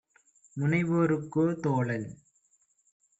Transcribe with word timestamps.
முனைவோருக்கோ 0.57 1.43
தோழன்! 1.63 2.09